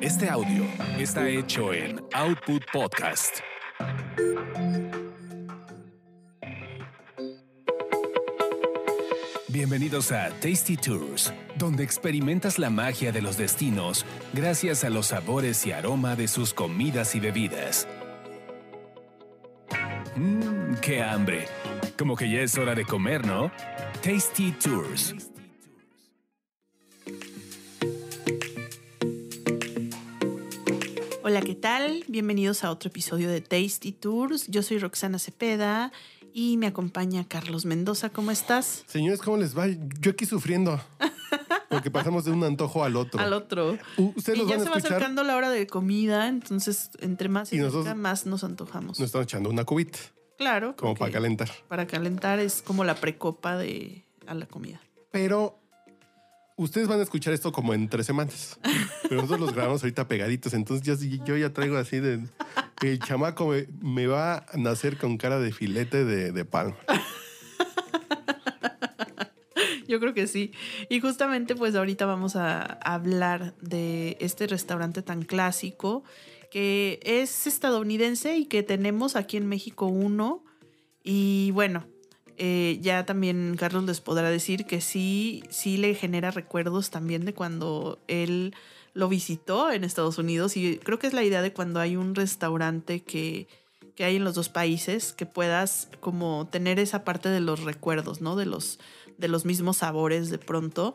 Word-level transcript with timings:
Este 0.00 0.30
audio 0.30 0.64
está 0.96 1.28
hecho 1.28 1.72
en 1.72 2.00
Output 2.12 2.62
Podcast. 2.72 3.38
Bienvenidos 9.48 10.12
a 10.12 10.30
Tasty 10.40 10.76
Tours, 10.76 11.34
donde 11.56 11.82
experimentas 11.82 12.60
la 12.60 12.70
magia 12.70 13.10
de 13.10 13.22
los 13.22 13.36
destinos 13.36 14.06
gracias 14.32 14.84
a 14.84 14.90
los 14.90 15.08
sabores 15.08 15.66
y 15.66 15.72
aroma 15.72 16.14
de 16.14 16.28
sus 16.28 16.54
comidas 16.54 17.16
y 17.16 17.20
bebidas. 17.20 17.88
Mmm, 20.14 20.74
qué 20.80 21.02
hambre. 21.02 21.46
Como 21.98 22.14
que 22.14 22.30
ya 22.30 22.40
es 22.42 22.56
hora 22.56 22.76
de 22.76 22.84
comer, 22.84 23.26
¿no? 23.26 23.50
Tasty 24.00 24.52
Tours. 24.52 25.32
Hola, 31.38 31.46
¿qué 31.46 31.54
tal? 31.54 32.04
Bienvenidos 32.08 32.64
a 32.64 32.70
otro 32.72 32.88
episodio 32.88 33.30
de 33.30 33.40
Tasty 33.40 33.92
Tours. 33.92 34.48
Yo 34.48 34.60
soy 34.64 34.78
Roxana 34.80 35.20
Cepeda 35.20 35.92
y 36.32 36.56
me 36.56 36.66
acompaña 36.66 37.28
Carlos 37.28 37.64
Mendoza. 37.64 38.10
¿Cómo 38.10 38.32
estás? 38.32 38.82
Señores, 38.88 39.20
¿cómo 39.22 39.36
les 39.36 39.56
va? 39.56 39.68
Yo 40.00 40.10
aquí 40.10 40.26
sufriendo. 40.26 40.80
Porque 41.68 41.92
pasamos 41.92 42.24
de 42.24 42.32
un 42.32 42.42
antojo 42.42 42.82
al 42.82 42.96
otro. 42.96 43.20
Al 43.20 43.32
otro. 43.32 43.78
Ustedes 43.98 44.40
y 44.40 44.46
ya 44.48 44.56
van 44.56 44.64
se 44.64 44.70
va 44.70 44.76
escuchar. 44.78 44.96
acercando 44.96 45.22
la 45.22 45.36
hora 45.36 45.48
de 45.50 45.68
comida, 45.68 46.26
entonces 46.26 46.90
entre 46.98 47.28
más 47.28 47.52
y, 47.52 47.56
Y 47.56 47.60
nosotros- 47.60 47.94
más 47.96 48.26
nos 48.26 48.42
antojamos. 48.42 48.98
Nos 48.98 49.06
están 49.06 49.22
echando 49.22 49.48
una 49.48 49.62
cubita, 49.62 50.00
claro. 50.38 50.74
como 50.74 50.96
para 50.96 51.12
calentar. 51.12 51.50
Para 51.68 51.86
calentar 51.86 52.40
es 52.40 52.62
como 52.62 52.82
la 52.82 52.96
precopa 52.96 53.56
de 53.56 54.04
a 54.26 54.34
la 54.34 54.46
comida. 54.46 54.80
Pero 55.12 55.60
ustedes 56.58 56.88
van 56.88 57.00
a 57.00 57.02
escuchar 57.04 57.32
esto 57.32 57.50
como 57.52 57.72
en 57.72 57.88
tres 57.88 58.04
semanas. 58.04 58.58
Pero 59.08 59.22
nosotros 59.22 59.40
los 59.40 59.54
grabamos 59.54 59.82
ahorita 59.82 60.06
pegaditos. 60.06 60.52
Entonces 60.52 60.86
yo, 60.86 60.94
yo 61.24 61.36
ya 61.36 61.52
traigo 61.52 61.78
así 61.78 62.00
de... 62.00 62.20
El 62.82 62.98
chamaco 63.00 63.52
me, 63.80 64.06
va 64.06 64.46
a 64.48 64.56
nacer 64.56 64.98
con 64.98 65.16
cara 65.16 65.40
de 65.40 65.52
filete 65.52 66.04
de, 66.04 66.30
de 66.30 66.44
palma. 66.44 66.76
Yo 69.88 69.98
creo 70.00 70.14
que 70.14 70.26
sí. 70.26 70.52
Y 70.88 71.00
justamente 71.00 71.56
pues 71.56 71.74
ahorita 71.74 72.04
vamos 72.06 72.36
a 72.36 72.62
hablar 72.84 73.54
de 73.60 74.16
este 74.20 74.46
restaurante 74.46 75.02
tan 75.02 75.22
clásico 75.22 76.04
que 76.50 77.00
es 77.02 77.46
estadounidense 77.46 78.36
y 78.36 78.44
que 78.44 78.62
tenemos 78.62 79.16
aquí 79.16 79.38
en 79.38 79.48
México 79.48 79.86
uno. 79.86 80.44
Y 81.02 81.50
bueno, 81.52 81.86
eh, 82.38 82.78
ya 82.80 83.04
también 83.04 83.56
Carlos 83.58 83.84
les 83.84 84.00
podrá 84.00 84.30
decir 84.30 84.64
que 84.64 84.80
sí, 84.80 85.42
sí 85.50 85.76
le 85.76 85.94
genera 85.94 86.30
recuerdos 86.30 86.90
también 86.90 87.24
de 87.24 87.34
cuando 87.34 87.98
él 88.08 88.54
lo 88.94 89.08
visitó 89.08 89.70
en 89.70 89.84
Estados 89.84 90.18
Unidos. 90.18 90.56
Y 90.56 90.78
creo 90.78 90.98
que 90.98 91.06
es 91.06 91.12
la 91.12 91.24
idea 91.24 91.42
de 91.42 91.52
cuando 91.52 91.80
hay 91.80 91.96
un 91.96 92.14
restaurante 92.14 93.00
que 93.00 93.46
que 93.98 94.04
hay 94.04 94.14
en 94.14 94.22
los 94.22 94.36
dos 94.36 94.48
países, 94.48 95.12
que 95.12 95.26
puedas 95.26 95.88
como 95.98 96.46
tener 96.48 96.78
esa 96.78 97.02
parte 97.02 97.30
de 97.30 97.40
los 97.40 97.64
recuerdos, 97.64 98.20
¿no? 98.20 98.36
De 98.36 98.46
los, 98.46 98.78
de 99.16 99.26
los 99.26 99.44
mismos 99.44 99.78
sabores 99.78 100.30
de 100.30 100.38
pronto. 100.38 100.94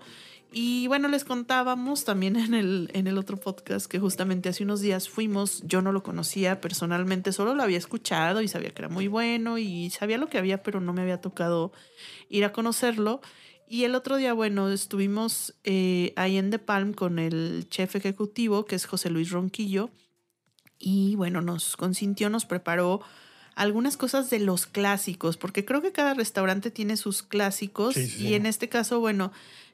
Y 0.56 0.86
bueno, 0.88 1.08
les 1.08 1.24
contábamos 1.24 2.06
también 2.06 2.36
en 2.36 2.54
el, 2.54 2.92
en 2.94 3.08
el 3.08 3.18
otro 3.18 3.38
podcast 3.38 3.88
que 3.88 4.00
justamente 4.00 4.50
hace 4.50 4.64
unos 4.64 4.82
días 4.82 5.10
fuimos, 5.10 5.64
yo 5.66 5.82
no 5.82 5.92
lo 5.92 6.04
conocía 6.04 6.62
personalmente, 6.62 7.34
solo 7.34 7.56
lo 7.56 7.64
había 7.64 7.80
escuchado 7.80 8.42
y 8.42 8.48
sabía 8.48 8.70
que 8.70 8.84
era 8.84 8.90
muy 8.90 9.08
bueno 9.08 9.58
y 9.58 9.90
sabía 9.90 10.20
lo 10.20 10.28
que 10.30 10.38
había, 10.38 10.62
pero 10.62 10.80
no 10.80 10.94
me 10.94 11.02
había 11.02 11.22
tocado 11.22 11.72
ir 12.30 12.46
a 12.46 12.54
conocerlo. 12.54 13.20
Y 13.68 13.86
el 13.86 13.96
otro 13.96 14.18
día, 14.18 14.34
bueno, 14.34 14.70
estuvimos 14.70 15.56
eh, 15.64 16.14
ahí 16.16 16.38
en 16.38 16.52
The 16.52 16.60
Palm 16.60 16.94
con 16.94 17.18
el 17.18 17.66
chef 17.70 17.96
ejecutivo, 17.96 18.66
que 18.66 18.76
es 18.76 18.86
José 18.86 19.10
Luis 19.10 19.32
Ronquillo, 19.32 19.90
y 20.78 21.16
bueno, 21.16 21.42
nos 21.42 21.76
consintió, 21.78 22.30
nos 22.30 22.46
preparó 22.46 23.02
algunas 23.56 23.98
cosas 23.98 24.30
de 24.30 24.40
los 24.40 24.66
clásicos, 24.66 25.38
porque 25.38 25.66
creo 25.66 25.82
que 25.82 25.92
cada 25.92 26.14
restaurante 26.14 26.72
tiene 26.72 26.98
sus 26.98 27.24
clásicos 27.24 27.96
Sí, 27.96 28.08
sí, 28.08 28.28
y 28.28 28.34
en 28.34 28.46
este 28.46 28.70
caso, 28.70 29.00
bueno, 29.00 29.32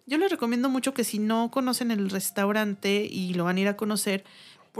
yo 0.09 0.17
les 0.17 0.31
recomiendo 0.31 0.69
mucho 0.69 0.95
que 0.95 1.03
si 1.03 1.19
no 1.19 1.51
conocen 1.51 1.91
el 1.91 2.09
restaurante 2.09 3.07
y 3.09 3.35
lo 3.35 3.43
van 3.43 3.57
a 3.57 3.59
ir 3.59 3.67
a 3.67 3.77
conocer, 3.77 4.23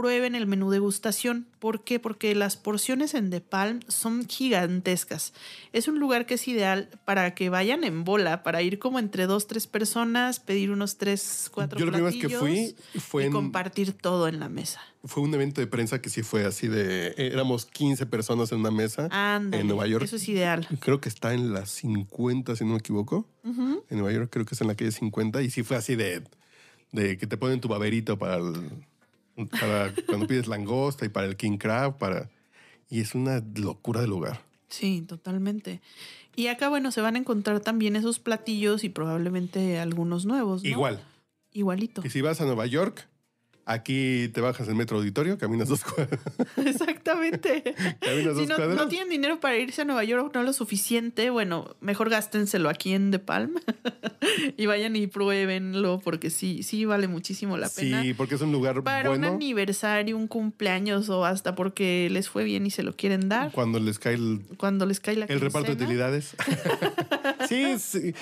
prueben 0.00 0.34
el 0.34 0.46
menú 0.46 0.70
degustación. 0.70 1.46
¿Por 1.58 1.84
qué? 1.84 2.00
Porque 2.00 2.34
las 2.34 2.56
porciones 2.56 3.12
en 3.12 3.28
The 3.28 3.42
Palm 3.42 3.80
son 3.88 4.26
gigantescas. 4.26 5.34
Es 5.74 5.88
un 5.88 5.98
lugar 5.98 6.24
que 6.24 6.34
es 6.34 6.48
ideal 6.48 6.88
para 7.04 7.34
que 7.34 7.50
vayan 7.50 7.84
en 7.84 8.04
bola, 8.04 8.42
para 8.42 8.62
ir 8.62 8.78
como 8.78 8.98
entre 8.98 9.26
dos, 9.26 9.46
tres 9.46 9.66
personas, 9.66 10.40
pedir 10.40 10.70
unos 10.70 10.96
tres, 10.96 11.50
cuatro 11.52 11.78
Yo 11.78 11.84
la 11.86 11.92
primera 11.92 12.10
vez 12.10 12.14
que 12.20 12.28
platillos 12.28 12.74
fui 12.94 13.00
fue 13.00 13.22
y 13.24 13.26
en- 13.26 13.32
compartir 13.32 13.92
todo 13.92 14.26
en 14.26 14.40
la 14.40 14.48
mesa. 14.48 14.80
Fue 15.04 15.22
un 15.22 15.34
evento 15.34 15.60
de 15.60 15.66
prensa 15.66 16.00
que 16.00 16.08
sí 16.10 16.22
fue 16.22 16.44
así 16.44 16.66
de... 16.68 17.14
Éramos 17.16 17.64
15 17.66 18.04
personas 18.06 18.52
en 18.52 18.58
una 18.60 18.70
mesa 18.70 19.08
en 19.52 19.66
Nueva 19.66 19.86
York. 19.86 20.04
Eso 20.04 20.16
es 20.16 20.28
ideal. 20.28 20.66
Creo 20.80 21.00
que 21.00 21.08
está 21.10 21.32
en 21.34 21.52
las 21.52 21.70
50, 21.70 22.54
si 22.56 22.64
no 22.64 22.72
me 22.72 22.78
equivoco. 22.78 23.26
En 23.44 23.98
Nueva 23.98 24.12
York 24.12 24.28
creo 24.30 24.44
que 24.46 24.54
es 24.54 24.60
en 24.62 24.66
la 24.68 24.74
calle 24.74 24.92
50. 24.92 25.42
Y 25.42 25.50
sí 25.50 25.62
fue 25.62 25.76
así 25.78 25.94
de, 25.94 26.22
de 26.92 27.16
que 27.18 27.26
te 27.26 27.36
ponen 27.38 27.60
tu 27.60 27.68
baberito 27.68 28.18
para, 28.18 28.36
el- 28.36 28.70
para 29.46 29.92
cuando 30.06 30.26
pides 30.26 30.46
langosta 30.46 31.04
y 31.04 31.08
para 31.08 31.26
el 31.26 31.36
king 31.36 31.58
crab. 31.58 31.98
Para, 31.98 32.30
y 32.88 33.00
es 33.00 33.14
una 33.14 33.42
locura 33.56 34.00
de 34.00 34.06
lugar. 34.06 34.42
Sí, 34.68 35.02
totalmente. 35.06 35.80
Y 36.36 36.46
acá, 36.46 36.68
bueno, 36.68 36.92
se 36.92 37.00
van 37.00 37.16
a 37.16 37.18
encontrar 37.18 37.60
también 37.60 37.96
esos 37.96 38.18
platillos 38.18 38.84
y 38.84 38.88
probablemente 38.88 39.78
algunos 39.78 40.24
nuevos. 40.24 40.62
¿no? 40.62 40.68
Igual. 40.70 41.02
Igualito. 41.52 42.02
Y 42.04 42.10
si 42.10 42.20
vas 42.20 42.40
a 42.40 42.44
Nueva 42.44 42.66
York, 42.66 43.08
aquí 43.70 44.28
te 44.32 44.40
bajas 44.40 44.66
el 44.68 44.74
metro 44.74 44.98
auditorio, 44.98 45.38
caminas 45.38 45.68
dos 45.68 45.84
cuadras. 45.84 46.20
Exactamente. 46.56 47.62
Caminas 48.00 48.34
si 48.34 48.40
dos 48.40 48.48
no, 48.48 48.56
cuadras. 48.56 48.76
no 48.76 48.88
tienen 48.88 49.08
dinero 49.08 49.40
para 49.40 49.56
irse 49.56 49.82
a 49.82 49.84
Nueva 49.84 50.04
York, 50.04 50.32
no 50.34 50.42
lo 50.42 50.52
suficiente, 50.52 51.30
bueno, 51.30 51.76
mejor 51.80 52.10
gástenselo 52.10 52.68
aquí 52.68 52.92
en 52.92 53.10
The 53.10 53.20
Palm 53.20 53.54
y 54.56 54.66
vayan 54.66 54.96
y 54.96 55.06
pruébenlo 55.06 56.00
porque 56.02 56.30
sí, 56.30 56.62
sí 56.62 56.84
vale 56.84 57.06
muchísimo 57.06 57.56
la 57.56 57.68
pena. 57.68 58.02
Sí, 58.02 58.14
porque 58.14 58.34
es 58.34 58.40
un 58.40 58.52
lugar 58.52 58.82
Para 58.82 59.10
un 59.10 59.24
aniversario, 59.24 60.16
un 60.16 60.26
cumpleaños 60.26 61.08
o 61.08 61.24
hasta 61.24 61.54
porque 61.54 62.08
les 62.10 62.28
fue 62.28 62.44
bien 62.44 62.66
y 62.66 62.70
se 62.70 62.82
lo 62.82 62.96
quieren 62.96 63.28
dar. 63.28 63.52
cuando 63.52 63.78
les 63.78 63.98
cae 63.98 64.14
el, 64.14 64.40
Cuando 64.56 64.86
les 64.86 65.00
cae 65.00 65.16
la 65.16 65.26
el 65.26 65.40
reparto 65.40 65.74
de 65.74 65.84
utilidades. 65.84 66.34
sí, 67.48 67.78
sí, 67.78 68.14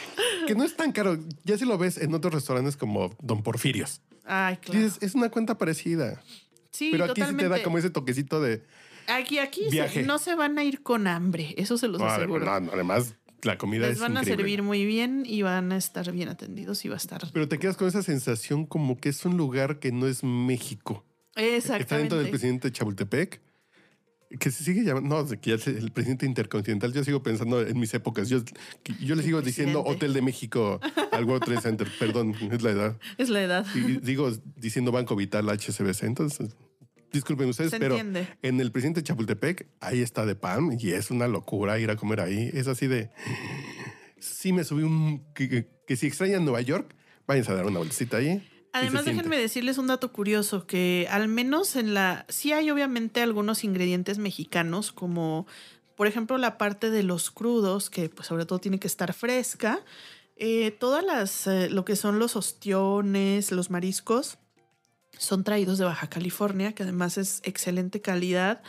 que 0.46 0.54
no 0.54 0.64
es 0.64 0.76
tan 0.76 0.92
caro. 0.92 1.18
Ya 1.44 1.56
si 1.58 1.64
lo 1.64 1.78
ves 1.78 1.98
en 1.98 2.14
otros 2.14 2.34
restaurantes 2.34 2.76
como 2.76 3.14
Don 3.20 3.42
Porfirios. 3.42 4.00
Ay, 4.24 4.56
claro. 4.58 4.80
Dices, 4.80 4.98
es 5.02 5.14
una 5.14 5.30
cuenta 5.30 5.56
parecida. 5.58 6.22
Sí, 6.70 6.90
pero 6.92 7.04
aquí 7.04 7.14
sí 7.14 7.20
totalmente. 7.20 7.44
te 7.44 7.48
da 7.58 7.62
como 7.62 7.78
ese 7.78 7.90
toquecito 7.90 8.40
de... 8.40 8.62
Aquí, 9.06 9.38
aquí 9.38 9.62
se- 9.70 10.02
no 10.02 10.18
se 10.18 10.34
van 10.34 10.58
a 10.58 10.64
ir 10.64 10.82
con 10.82 11.06
hambre, 11.06 11.54
eso 11.56 11.78
se 11.78 11.88
los 11.88 11.98
No, 12.00 12.06
aseguro. 12.06 12.44
no, 12.60 12.70
además, 12.72 13.14
la 13.42 13.56
comida 13.56 13.86
Les 13.86 13.96
es 13.96 14.00
van 14.00 14.16
a 14.18 14.22
servir 14.24 14.62
muy 14.62 14.84
bien 14.84 15.22
y 15.26 15.40
van 15.40 15.72
a 15.72 15.78
estar 15.78 16.12
bien 16.12 16.28
atendidos 16.28 16.84
y 16.84 16.88
va 16.88 16.96
a 16.96 16.98
estar. 16.98 17.22
Pero 17.32 17.48
te 17.48 17.58
quedas 17.58 17.78
con 17.78 17.88
esa 17.88 18.02
sensación 18.02 18.66
como 18.66 18.98
que 18.98 19.08
es 19.08 19.24
un 19.24 19.38
lugar 19.38 19.78
que 19.78 19.92
no 19.92 20.06
es 20.06 20.22
México. 20.24 21.06
Está 21.34 21.40
dentro 21.96 22.18
del 22.18 22.26
Exactamente. 22.26 22.28
presidente 22.30 22.68
de 22.68 22.72
Chapultepec. 22.72 23.40
Que 24.38 24.50
se 24.50 24.62
sigue 24.62 24.84
llamando, 24.84 25.22
no, 25.24 25.40
que 25.40 25.56
ya 25.56 25.70
el 25.70 25.90
presidente 25.90 26.26
intercontinental. 26.26 26.92
Yo 26.92 27.02
sigo 27.02 27.22
pensando 27.22 27.62
en 27.66 27.78
mis 27.80 27.94
épocas. 27.94 28.28
Yo, 28.28 28.40
yo 29.00 29.14
le 29.14 29.22
sigo 29.22 29.40
diciendo. 29.40 29.82
Hotel 29.82 30.12
de 30.12 30.20
México 30.20 30.80
al 31.12 31.24
World 31.24 31.44
Trade 31.46 31.60
Center. 31.62 31.88
Perdón, 31.98 32.34
es 32.52 32.60
la 32.62 32.70
edad. 32.70 32.98
Es 33.16 33.30
la 33.30 33.42
edad. 33.42 33.66
Y 33.74 33.98
digo 34.00 34.30
diciendo 34.56 34.92
Banco 34.92 35.16
Vital 35.16 35.48
HSBC. 35.48 36.02
Entonces, 36.02 36.50
disculpen 37.10 37.48
ustedes, 37.48 37.70
Se 37.70 37.78
pero 37.78 37.94
entiende. 37.96 38.28
en 38.42 38.60
el 38.60 38.70
presidente 38.70 39.00
de 39.00 39.04
Chapultepec, 39.06 39.66
ahí 39.80 40.02
está 40.02 40.26
de 40.26 40.34
PAM 40.34 40.76
y 40.78 40.90
es 40.90 41.10
una 41.10 41.26
locura 41.26 41.78
ir 41.78 41.90
a 41.90 41.96
comer 41.96 42.20
ahí. 42.20 42.50
Es 42.52 42.66
así 42.68 42.86
de. 42.86 43.10
Sí, 44.18 44.52
me 44.52 44.64
subí 44.64 44.82
un. 44.82 45.24
Que, 45.34 45.48
que- 45.48 45.78
que 45.86 45.96
si 45.96 46.06
extrañan 46.06 46.44
Nueva 46.44 46.60
York, 46.60 46.94
váyanse 47.26 47.50
a 47.50 47.54
dar 47.54 47.64
una 47.64 47.78
vueltecita 47.78 48.18
ahí. 48.18 48.46
Además, 48.72 49.04
déjenme 49.04 49.38
decirles 49.38 49.78
un 49.78 49.86
dato 49.86 50.12
curioso, 50.12 50.66
que 50.66 51.06
al 51.10 51.28
menos 51.28 51.76
en 51.76 51.94
la... 51.94 52.26
Sí 52.28 52.52
hay 52.52 52.70
obviamente 52.70 53.22
algunos 53.22 53.64
ingredientes 53.64 54.18
mexicanos, 54.18 54.92
como 54.92 55.46
por 55.96 56.06
ejemplo 56.06 56.38
la 56.38 56.58
parte 56.58 56.90
de 56.90 57.02
los 57.02 57.30
crudos, 57.30 57.90
que 57.90 58.08
pues 58.08 58.28
sobre 58.28 58.46
todo 58.46 58.58
tiene 58.58 58.78
que 58.78 58.86
estar 58.86 59.12
fresca. 59.14 59.80
Eh, 60.36 60.70
todas 60.70 61.04
las... 61.04 61.46
eh, 61.46 61.70
lo 61.70 61.84
que 61.84 61.96
son 61.96 62.18
los 62.18 62.36
ostiones, 62.36 63.50
los 63.52 63.70
mariscos, 63.70 64.38
son 65.18 65.44
traídos 65.44 65.78
de 65.78 65.84
Baja 65.84 66.08
California, 66.08 66.72
que 66.72 66.84
además 66.84 67.18
es 67.18 67.40
excelente 67.44 68.00
calidad. 68.00 68.62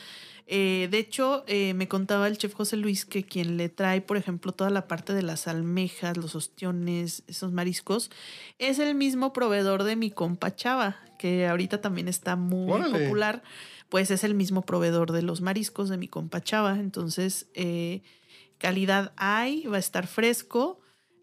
Eh, 0.51 0.87
de 0.89 0.97
hecho, 0.97 1.43
eh, 1.45 1.75
me 1.75 1.87
contaba 1.87 2.27
el 2.27 2.39
chef 2.39 2.55
José 2.55 2.75
Luis 2.75 3.05
que 3.05 3.23
quien 3.23 3.55
le 3.55 3.69
trae, 3.69 4.01
por 4.01 4.17
ejemplo, 4.17 4.51
toda 4.51 4.71
la 4.71 4.87
parte 4.87 5.13
de 5.13 5.21
las 5.21 5.47
almejas, 5.47 6.17
los 6.17 6.33
ostiones, 6.33 7.21
esos 7.27 7.51
mariscos, 7.51 8.09
es 8.57 8.79
el 8.79 8.95
mismo 8.95 9.31
proveedor 9.31 9.83
de 9.83 9.95
mi 9.95 10.09
compa 10.09 10.55
Chava, 10.55 10.97
que 11.19 11.47
ahorita 11.47 11.81
también 11.81 12.07
está 12.07 12.35
muy 12.35 12.71
Órale. 12.71 12.97
popular. 12.97 13.43
Pues 13.89 14.09
es 14.09 14.23
el 14.23 14.33
mismo 14.33 14.63
proveedor 14.63 15.11
de 15.11 15.21
los 15.21 15.41
mariscos 15.41 15.87
de 15.87 15.97
mi 15.97 16.07
compa 16.07 16.41
Chava. 16.41 16.79
Entonces, 16.79 17.45
eh, 17.53 18.01
calidad 18.57 19.13
hay, 19.17 19.65
va 19.67 19.75
a 19.75 19.79
estar 19.79 20.07
fresco. 20.07 20.81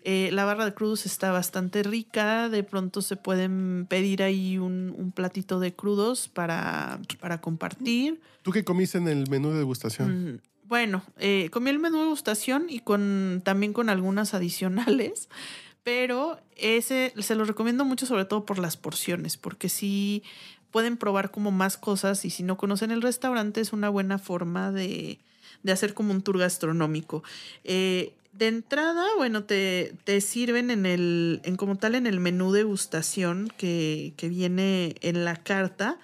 Eh, 0.09 0.31
la 0.31 0.45
barra 0.45 0.65
de 0.65 0.73
crudos 0.73 1.05
está 1.05 1.33
bastante 1.33 1.83
rica. 1.83 2.49
De 2.49 2.63
pronto 2.63 3.03
se 3.03 3.17
pueden 3.17 3.87
pedir 3.89 4.23
ahí 4.23 4.57
un, 4.57 4.95
un 4.97 5.11
platito 5.11 5.59
de 5.59 5.75
crudos 5.75 6.29
para, 6.29 7.01
para 7.19 7.41
compartir. 7.41 8.21
¿Tú 8.43 8.53
qué 8.53 8.63
comiste 8.63 8.99
en 8.99 9.09
el 9.09 9.29
menú 9.29 9.51
de 9.51 9.59
degustación? 9.59 10.35
Mm, 10.35 10.39
Bueno, 10.69 11.03
eh, 11.19 11.51
comí 11.51 11.71
el 11.71 11.81
menú 11.81 11.97
de 11.97 12.05
degustación 12.05 12.67
y 12.69 12.79
con 12.79 13.43
también 13.45 13.73
con 13.73 13.89
algunas 13.89 14.33
adicionales, 14.33 15.29
pero 15.83 16.39
ese 16.55 17.13
se 17.19 17.35
lo 17.35 17.45
recomiendo 17.45 17.85
mucho 17.85 18.07
sobre 18.07 18.27
todo 18.27 18.47
por 18.47 18.61
las 18.61 18.77
porciones, 18.77 19.37
porque 19.37 19.69
sí 19.69 20.23
pueden 20.71 20.99
probar 20.99 21.33
como 21.33 21.51
más 21.51 21.77
cosas 21.77 22.25
y 22.25 22.31
si 22.31 22.45
no 22.45 22.57
conocen 22.57 22.93
el 22.93 23.03
restaurante 23.03 23.61
es 23.61 23.73
una 23.73 23.89
buena 23.89 24.19
forma 24.19 24.71
de, 24.71 25.19
de 25.65 25.73
hacer 25.73 25.95
como 25.95 26.13
un 26.13 26.23
tour 26.23 26.39
gastronómico. 26.39 27.25
Eh, 27.65 28.13
de 28.37 28.49
entrada, 28.49 29.05
bueno, 29.17 29.45
te, 29.45 29.95
te 30.05 30.21
sirven 30.21 30.71
en 30.71 30.87
el, 30.87 31.41
en 31.45 31.57
como 31.57 31.77
tal 31.77 31.95
en 31.95 32.07
el 32.07 32.21
menú 32.21 32.53
degustación 32.53 33.53
que, 33.57 34.15
que 34.17 34.29
viene 34.29 34.95
en 35.01 35.25
la 35.25 35.37
carta 35.37 35.99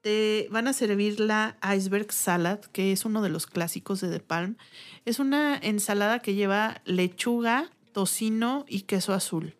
te 0.00 0.46
van 0.52 0.68
a 0.68 0.72
servir 0.72 1.18
la 1.18 1.56
iceberg 1.76 2.12
salad, 2.12 2.60
que 2.60 2.92
es 2.92 3.04
uno 3.04 3.20
de 3.20 3.30
los 3.30 3.46
clásicos 3.46 4.00
de 4.00 4.08
The 4.08 4.20
Palm. 4.20 4.56
Es 5.04 5.18
una 5.18 5.56
ensalada 5.58 6.20
que 6.20 6.34
lleva 6.34 6.80
lechuga, 6.84 7.68
tocino 7.92 8.64
y 8.68 8.82
queso 8.82 9.12
azul. 9.12 9.56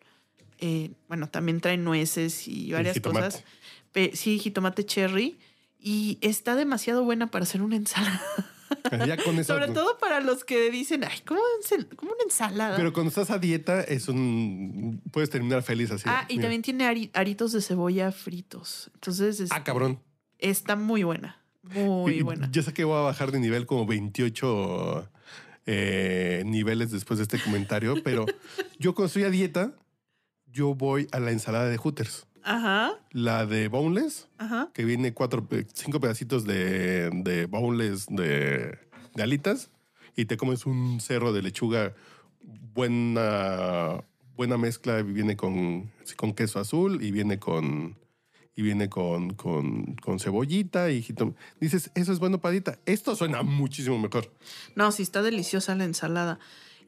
Eh, 0.59 0.91
bueno, 1.09 1.27
también 1.27 1.59
trae 1.59 1.75
nueces 1.77 2.47
y 2.47 2.71
varias 2.71 2.95
cosas. 3.01 3.43
Pe- 3.91 4.11
sí, 4.15 4.39
jitomate 4.39 4.85
cherry. 4.85 5.37
Y 5.77 6.17
está 6.21 6.55
demasiado 6.55 7.03
buena 7.03 7.27
para 7.27 7.43
hacer 7.43 7.61
una 7.61 7.75
ensalada. 7.75 8.21
Ya 9.05 9.17
con 9.17 9.37
eso. 9.39 9.53
Sobre 9.53 9.67
todo 9.69 9.97
para 9.99 10.19
los 10.19 10.43
que 10.43 10.69
dicen, 10.71 11.03
ay, 11.03 11.19
¿cómo, 11.25 11.39
cómo 11.95 12.11
una 12.13 12.23
ensalada? 12.23 12.75
Pero 12.77 12.93
cuando 12.93 13.09
estás 13.09 13.29
a 13.31 13.37
dieta, 13.39 13.81
es 13.81 14.07
un. 14.07 15.01
Puedes 15.11 15.29
terminar 15.29 15.63
feliz 15.63 15.91
así. 15.91 16.03
ah, 16.07 16.25
y 16.29 16.33
Mira. 16.33 16.43
también 16.43 16.61
tiene 16.61 16.85
ari- 16.85 17.09
aritos 17.13 17.51
de 17.51 17.61
cebolla 17.61 18.11
fritos. 18.11 18.89
Entonces, 18.95 19.49
Ah, 19.51 19.63
cabrón. 19.63 19.99
está 20.37 20.75
muy 20.75 21.03
buena. 21.03 21.41
Muy 21.63 22.21
buena. 22.21 22.49
Ya 22.51 22.63
sé 22.63 22.73
que 22.73 22.83
voy 22.83 22.97
a 22.97 23.01
bajar 23.01 23.31
de 23.31 23.39
nivel 23.39 23.65
como 23.65 23.85
28 23.85 25.09
eh, 25.65 26.43
niveles 26.45 26.91
después 26.91 27.17
de 27.19 27.23
este 27.23 27.39
comentario, 27.39 28.01
pero 28.03 28.25
yo 28.79 28.95
cuando 28.95 29.07
estoy 29.07 29.23
a 29.23 29.29
dieta, 29.29 29.73
yo 30.47 30.73
voy 30.73 31.07
a 31.11 31.19
la 31.19 31.31
ensalada 31.31 31.67
de 31.69 31.77
Hooters. 31.77 32.25
Ajá, 32.43 32.93
La 33.11 33.45
de 33.45 33.67
boneless, 33.67 34.27
ajá. 34.37 34.69
que 34.73 34.85
viene 34.85 35.13
cuatro, 35.13 35.47
cinco 35.73 35.99
pedacitos 35.99 36.45
de, 36.45 37.09
de 37.11 37.45
boneless 37.45 38.05
de, 38.07 38.77
de 39.15 39.23
alitas 39.23 39.69
y 40.15 40.25
te 40.25 40.37
comes 40.37 40.65
un 40.65 40.99
cerro 41.01 41.33
de 41.33 41.41
lechuga 41.41 41.93
buena, 42.73 44.03
buena 44.35 44.57
mezcla. 44.57 45.01
Viene 45.01 45.35
con, 45.35 45.91
con 46.17 46.33
queso 46.33 46.59
azul 46.59 47.03
y 47.03 47.11
viene 47.11 47.39
con 47.39 47.97
y 48.55 48.61
viene 48.61 48.89
con, 48.89 49.29
con, 49.35 49.95
con 49.95 50.19
cebollita 50.19 50.91
y 50.91 51.01
jitom- 51.01 51.33
Dices, 51.61 51.91
eso 51.95 52.11
es 52.11 52.19
bueno 52.19 52.41
padita. 52.41 52.77
Esto 52.85 53.15
suena 53.15 53.41
muchísimo 53.41 53.97
mejor. 53.97 54.33
No, 54.75 54.91
sí, 54.91 55.01
está 55.03 55.21
deliciosa 55.21 55.75
la 55.75 55.85
ensalada. 55.85 56.39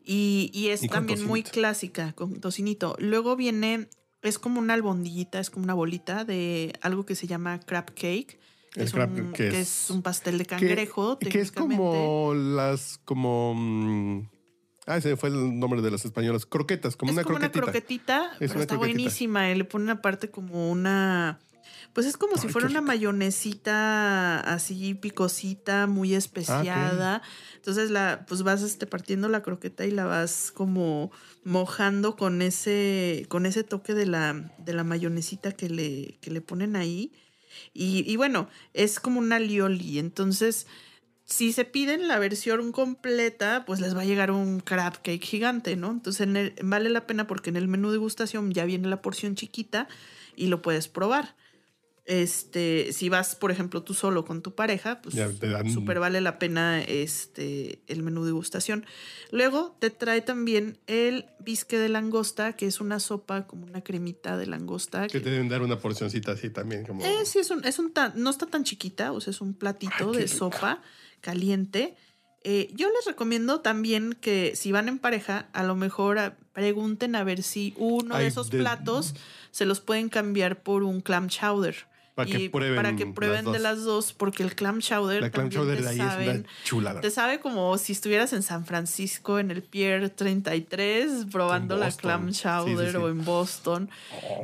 Y, 0.04 0.50
y 0.54 0.68
es 0.70 0.84
Y 0.84 0.90
también 0.90 1.26
muy 1.26 1.44
clásica, 1.44 2.12
con 2.14 2.42
tocinito. 2.42 2.96
Luego 3.00 3.38
viene, 3.38 3.88
es 4.22 4.40
como 4.40 4.60
una 4.60 4.74
albondiguita, 4.74 5.40
es 5.40 5.50
como 5.50 5.64
una 5.64 5.74
bolita 5.74 6.26
de 6.26 6.74
algo 6.82 7.06
que 7.06 7.16
se 7.16 7.28
llama 7.28 7.60
crab 7.60 7.86
cake. 7.94 8.40
Que, 8.72 8.80
El 8.80 8.86
es, 8.88 8.94
crab, 8.94 9.12
un, 9.12 9.34
que 9.34 9.50
que 9.50 9.60
es- 9.62 9.84
es 9.86 9.90
un 9.90 10.02
pastel 10.02 10.38
de 10.38 10.46
Que- 10.46 10.50
cangrejo. 10.56 11.20
Que, 11.20 11.28
es 11.28 11.52
técnicamente. 11.52 11.76
como 11.78 12.34
las, 12.34 13.00
como... 13.04 13.54
mm, 13.56 14.30
Ah, 14.88 14.98
ese 14.98 15.16
fue 15.16 15.30
el 15.30 15.60
nombre 15.60 15.82
de 15.82 15.92
las 15.92 16.06
españolas. 16.06 16.46
Croquetas, 16.48 16.96
como 16.96 17.12
es 17.12 17.16
una 17.18 17.24
como 17.24 17.36
croquetita. 17.38 17.64
una 17.64 17.72
croquetita, 17.72 18.26
Es 18.40 18.52
pero 18.52 18.62
está 18.62 18.76
croquetita. 18.76 18.78
buenísima. 18.78 19.52
Y 19.52 19.56
le 19.56 19.64
ponen 19.64 19.90
aparte 19.92 20.32
como 20.32 20.72
una. 20.72 21.40
Pues 21.94 22.08
es 22.08 22.16
como 22.18 22.38
si 22.38 22.48
fuera 22.48 22.68
una 22.68 22.82
mayonesita 22.82 24.40
así 24.40 24.94
picosita, 24.94 25.84
Ah, 25.84 25.88
muy 25.88 26.14
especiada. 26.16 27.22
Entonces 27.56 27.92
la, 27.92 28.26
pues 28.28 28.44
vas 28.44 28.62
este, 28.62 28.88
partiendo 28.88 29.28
la 29.30 29.42
croqueta 29.44 29.86
y 29.86 29.92
la 29.92 30.06
vas 30.06 30.52
como 30.54 31.12
mojando 31.44 32.16
con 32.16 32.42
ese, 32.42 33.26
con 33.30 33.46
ese 33.46 33.64
toque 33.64 33.94
de 33.94 34.06
la, 34.06 34.54
de 34.58 34.74
la 34.74 34.84
mayonesita 34.84 35.52
que 35.52 35.70
le, 35.70 36.18
que 36.22 36.32
le 36.32 36.42
ponen 36.42 36.76
ahí. 36.76 37.12
Y, 37.74 38.10
y 38.12 38.16
bueno, 38.16 38.50
es 38.74 39.00
como 39.00 39.20
una 39.20 39.40
lioli. 39.40 40.00
Entonces, 40.00 40.68
si 41.26 41.52
se 41.54 41.66
piden 41.66 42.08
la 42.08 42.20
versión 42.20 42.72
completa, 42.72 43.64
pues 43.66 43.80
les 43.80 43.96
va 43.96 44.02
a 44.02 44.06
llegar 44.06 44.32
un 44.32 44.60
crab 44.60 45.02
cake 45.02 45.24
gigante, 45.24 45.76
¿no? 45.76 45.92
Entonces 45.92 46.22
en 46.22 46.38
el- 46.38 46.56
vale 46.64 46.90
la 46.90 47.06
pena 47.08 47.28
porque 47.28 47.50
en 47.50 47.56
el 47.58 47.68
menú 47.68 47.92
degustación 47.92 48.52
ya 48.52 48.66
viene 48.66 48.88
la 48.90 49.02
porción 49.02 49.36
chiquita 49.36 49.88
y 50.36 50.48
lo 50.48 50.62
puedes 50.62 50.88
probar. 50.88 51.36
Este, 52.12 52.92
si 52.92 53.08
vas, 53.08 53.38
por 53.38 53.52
ejemplo, 53.52 53.84
tú 53.84 53.94
solo 53.94 54.26
con 54.26 54.42
tu 54.42 54.54
pareja, 54.54 55.02
pues 55.02 55.16
súper 55.74 55.98
vale 56.02 56.20
la 56.20 56.40
pena 56.40 56.82
este, 56.82 57.80
el 57.88 58.04
menú 58.04 58.26
degustación. 58.26 58.86
Luego 59.32 59.78
te 59.80 59.92
trae 59.92 60.20
también 60.20 60.78
el 60.88 61.28
bisque 61.40 61.78
de 61.80 61.88
langosta, 61.88 62.52
que 62.58 62.68
es 62.68 62.82
una 62.82 63.00
sopa 63.00 63.48
como 63.48 63.66
una 63.66 63.82
cremita 63.82 64.36
de 64.36 64.46
langosta. 64.46 65.04
Que 65.08 65.14
que- 65.14 65.20
te 65.22 65.30
deben 65.30 65.48
dar 65.48 65.62
una 65.62 65.80
porcioncita 65.80 66.34
así 66.34 66.50
también. 66.50 66.86
Como... 66.86 67.02
eh, 67.06 67.26
sí, 67.26 67.40
es 67.40 67.50
un, 67.50 67.64
es 67.64 67.80
un 67.80 67.94
tan- 67.94 68.12
no 68.16 68.30
está 68.30 68.46
tan 68.46 68.66
chiquita, 68.66 69.14
o 69.14 69.22
sea, 69.22 69.32
es 69.32 69.40
un 69.40 69.54
platito 69.54 70.12
Ay, 70.12 70.18
de 70.18 70.28
sopa 70.28 70.82
caliente. 71.22 71.96
Eh, 72.44 72.72
yo 72.76 72.90
les 72.90 73.06
recomiendo 73.06 73.62
también 73.62 74.18
que 74.20 74.58
si 74.58 74.74
van 74.74 74.90
en 74.90 75.00
pareja, 75.00 75.48
a 75.54 75.64
lo 75.64 75.76
mejor 75.78 76.20
ah, 76.20 76.36
pregunten 76.52 77.16
a 77.16 77.24
ver 77.24 77.42
si 77.42 77.74
uno 77.78 78.18
de 78.18 78.24
Ay, 78.24 78.28
esos 78.28 78.50
de- 78.50 78.58
platos 78.60 79.14
se 79.52 79.66
los 79.66 79.80
pueden 79.80 80.10
cambiar 80.10 80.62
por 80.62 80.84
un 80.84 81.00
clam 81.00 81.30
chowder. 81.30 81.90
Para 82.16 82.30
que 82.30 82.50
prueben 82.50 82.76
para 82.76 82.96
que 82.96 83.06
las 83.06 83.14
prueben 83.14 83.52
de 83.52 83.60
las 83.60 83.84
dos, 83.84 84.14
porque 84.14 84.44
el 84.44 84.54
clam 84.56 84.80
chowder 84.80 85.22
La 85.22 85.30
clam 85.30 85.50
chowder 85.50 85.78
te 85.78 85.84
de 85.84 85.90
ahí 85.90 86.00
es 86.00 86.36
una 86.38 86.50
chulada. 86.64 87.02
te 87.02 87.10
sabe 87.10 87.40
como 87.40 87.78
si 87.78 87.94
estuvieras 87.94 88.34
en 88.34 88.44
San 88.44 88.66
Francisco, 88.66 89.40
en 89.40 89.50
el 89.52 89.64
Pier 89.64 90.10
33, 90.10 91.28
probando 91.32 91.78
la 91.78 91.92
clam 91.92 92.30
Sí, 92.30 92.34
sí, 92.36 92.42
chowder 92.44 92.92
sí. 92.92 92.98
o 92.98 93.10
en 93.10 93.24
Boston. 93.24 93.90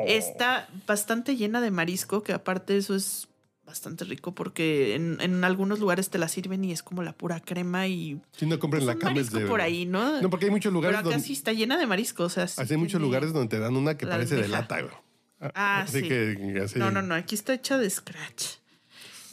Está 0.06 0.70
bastante 0.86 1.36
llena 1.36 1.62
de 1.62 1.72
marisco, 1.72 2.24
que 2.24 2.34
aparte 2.34 2.78
eso 2.78 2.96
es 2.96 3.28
bastante 3.68 4.06
rico 4.06 4.34
porque 4.34 4.96
en, 4.96 5.18
en 5.20 5.44
algunos 5.44 5.80
lugares 5.80 6.10
te 6.10 6.18
la 6.18 6.30
sirven 6.30 6.64
y 6.64 6.72
es 6.72 6.82
como 6.82 7.04
la 7.04 7.12
pura 7.12 7.42
crema 7.42 7.86
y 7.86 8.20
Si 8.32 8.46
no 8.46 8.58
compren 8.60 8.86
pues, 8.86 8.96
la 8.96 9.00
Campbell's 9.00 9.30
de... 9.30 9.46
por 9.46 9.60
ahí, 9.60 9.86
¿no? 9.86 10.22
No, 10.22 10.30
porque 10.30 10.46
hay 10.46 10.52
muchos 10.52 10.70
Pero 10.70 10.76
lugares 10.76 11.00
acá 11.00 11.10
donde... 11.10 11.26
sí 11.26 11.34
está 11.34 11.52
llena 11.52 11.78
de 11.78 11.86
marisco, 11.86 12.24
o 12.24 12.30
sea, 12.30 12.48
sí 12.48 12.62
Hay 12.62 12.78
muchos 12.78 13.02
lugares 13.02 13.34
donde 13.34 13.50
te 13.50 13.60
dan 13.60 13.76
una 13.76 13.98
que 13.98 14.08
parece 14.08 14.38
de 14.38 14.48
lata, 14.48 14.82
güey. 14.82 14.94
Ah, 15.40 15.82
así 15.82 16.02
sí. 16.02 16.08
que 16.08 16.62
así. 16.64 16.80
No, 16.80 16.90
no, 16.92 17.02
no, 17.02 17.14
aquí 17.16 17.36
está 17.36 17.54
hecha 17.54 17.78
de 17.78 17.90
scratch. 17.90 18.46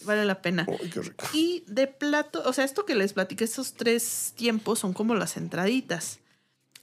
Vale 0.04 0.24
la 0.26 0.42
pena. 0.42 0.66
Uy, 0.68 0.90
qué 0.90 1.00
rico. 1.00 1.24
Y 1.32 1.64
de 1.66 1.86
plato, 1.86 2.42
o 2.44 2.52
sea, 2.52 2.64
esto 2.64 2.84
que 2.84 2.94
les 2.94 3.14
platiqué, 3.14 3.44
estos 3.44 3.72
tres 3.72 4.34
tiempos 4.36 4.78
son 4.80 4.92
como 4.92 5.14
las 5.14 5.36
entraditas. 5.38 6.18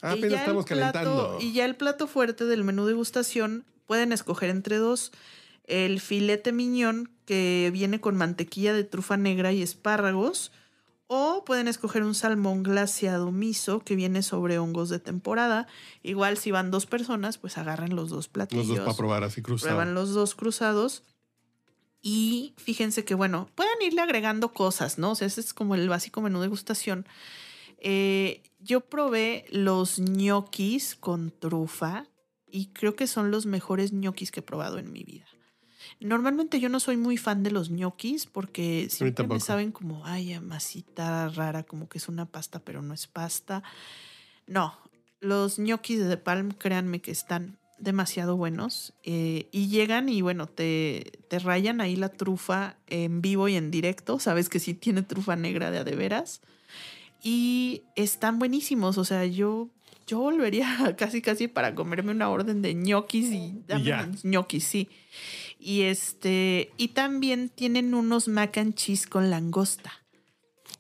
Ah, 0.02 0.16
Y 0.16 0.20
apenas 0.20 0.22
ya 0.32 0.36
el 0.38 0.42
estamos 0.42 0.66
plato- 0.66 0.92
calentando. 0.94 1.38
Y 1.40 1.54
ya 1.54 1.66
el 1.66 1.76
plato 1.76 2.08
fuerte 2.08 2.46
del 2.46 2.64
menú 2.64 2.86
degustación 2.88 3.64
pueden 3.86 4.12
escoger 4.12 4.50
entre 4.50 4.78
dos. 4.78 5.12
El 5.66 6.02
filete 6.02 6.52
miñón 6.52 7.12
que 7.26 7.70
viene 7.72 8.02
con 8.02 8.18
mantequilla 8.18 8.74
de 8.74 8.84
trufa 8.84 9.18
negra 9.18 9.52
y 9.52 9.62
espárragos. 9.62 10.52
O 11.14 11.44
pueden 11.44 11.68
escoger 11.68 12.04
un 12.04 12.16
salmón 12.16 12.64
glaseado 12.64 13.34
miso 13.34 13.82
que 13.82 13.98
viene 13.98 14.24
sobre 14.24 14.60
hongos 14.60 14.88
de 14.88 14.98
temporada. 14.98 15.68
Igual 16.04 16.38
si 16.38 16.52
van 16.52 16.72
dos 16.72 16.86
personas, 16.86 17.38
pues 17.38 17.58
agarren 17.58 17.98
los 17.98 18.10
dos 18.10 18.30
platillos. 18.30 18.66
Los 18.66 18.78
dos 18.78 18.86
para 18.86 18.98
probar 18.98 19.24
así 19.26 19.42
cruzado. 19.42 19.76
Prueban 19.76 19.94
los 19.94 20.14
dos 20.14 20.36
cruzados. 20.36 21.04
Y 22.02 22.54
fíjense 22.56 23.04
que, 23.04 23.14
bueno, 23.14 23.50
pueden 23.56 23.74
irle 23.82 24.00
agregando 24.00 24.54
cosas, 24.54 25.00
¿no? 25.00 25.12
O 25.12 25.16
sea, 25.16 25.28
ese 25.28 25.42
es 25.42 25.54
como 25.54 25.76
el 25.76 25.90
básico 25.90 26.22
menú 26.22 26.40
de 26.40 26.46
degustación. 26.46 27.06
Eh, 27.80 28.42
yo 28.60 28.80
probé 28.80 29.44
los 29.50 30.00
ñoquis 30.00 30.96
con 30.96 31.32
trufa 31.38 32.06
y 32.48 32.68
creo 32.68 32.96
que 32.96 33.08
son 33.08 33.32
los 33.32 33.46
mejores 33.46 33.92
ñoquis 33.92 34.32
que 34.32 34.40
he 34.40 34.44
probado 34.44 34.80
en 34.80 34.94
mi 34.94 35.04
vida. 35.04 35.26
Normalmente 36.00 36.60
yo 36.60 36.70
no 36.70 36.80
soy 36.80 36.98
muy 36.98 37.18
fan 37.18 37.44
de 37.44 37.52
los 37.52 37.70
ñoquis 37.70 38.26
porque 38.26 38.88
siempre 38.90 39.28
me 39.28 39.40
saben 39.40 39.72
como, 39.72 40.06
ay, 40.06 40.40
masita 40.40 41.30
rara, 41.30 41.64
como 41.64 41.88
que 41.90 41.98
es 41.98 42.08
una 42.08 42.26
pasta, 42.26 42.60
pero 42.60 42.82
no 42.82 42.94
es 42.94 43.08
pasta. 43.08 43.62
No, 44.48 44.76
los 45.20 45.60
ñoquis 45.60 46.00
de 46.00 46.10
The 46.10 46.18
Palm, 46.18 46.52
créanme 46.52 47.00
que 47.00 47.12
están 47.12 47.58
demasiado 47.82 48.38
buenos 48.38 48.94
eh, 49.04 49.48
y 49.52 49.68
llegan 49.68 50.08
y 50.08 50.22
bueno, 50.22 50.48
te, 50.48 51.12
te 51.28 51.40
rayan 51.40 51.82
ahí 51.82 51.96
la 51.96 52.10
trufa 52.10 52.78
en 52.88 53.22
vivo 53.22 53.48
y 53.48 53.56
en 53.56 53.72
directo. 53.72 54.20
Sabes 54.20 54.50
que 54.50 54.60
sí 54.60 54.74
tiene 54.74 55.02
trufa 55.02 55.36
negra 55.36 55.72
de 55.72 55.80
a 55.80 55.84
de 55.84 55.96
veras. 55.96 56.42
Y 57.24 57.84
están 57.96 58.40
buenísimos. 58.40 58.98
O 58.98 59.06
sea, 59.06 59.26
yo, 59.26 59.70
yo 60.08 60.20
volvería 60.20 60.96
casi 60.98 61.22
casi 61.22 61.48
para 61.48 61.76
comerme 61.76 62.12
una 62.12 62.30
orden 62.30 62.62
de 62.62 62.74
ñoquis 62.74 63.32
y 63.32 63.64
unos 63.70 64.24
ñoquis, 64.24 64.64
sí. 64.64 64.90
Y 65.64 65.84
este, 65.84 66.72
y 66.78 66.90
también 66.90 67.50
tienen 67.50 67.94
unos 67.94 68.28
mac 68.28 68.58
and 68.58 68.74
cheese 68.74 69.06
con 69.06 69.30
langosta. 69.30 69.94